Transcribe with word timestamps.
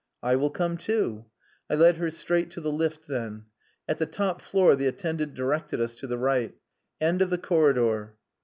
"I 0.23 0.35
will 0.35 0.49
come 0.49 0.77
too." 0.77 1.25
I 1.69 1.75
led 1.75 1.97
her 1.97 2.09
straight 2.09 2.49
to 2.53 2.59
the 2.61 2.71
lift 2.71 3.05
then. 3.07 3.45
At 3.87 3.99
the 3.99 4.07
top 4.07 4.41
floor 4.41 4.75
the 4.75 4.87
attendant 4.87 5.35
directed 5.35 5.79
us 5.79 5.93
to 5.97 6.07
the 6.07 6.17
right: 6.17 6.55
"End 6.99 7.21
of 7.21 7.29
the 7.29 7.37
corridor." 7.37 8.17